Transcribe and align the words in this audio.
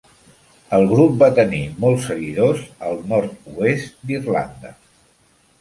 El 0.77 0.85
grup 0.91 1.19
va 1.23 1.27
tenir 1.41 1.59
molts 1.83 2.07
seguidors 2.11 2.65
al 2.93 2.97
nord-oest 3.13 4.05
d'Irlanda. 4.11 4.77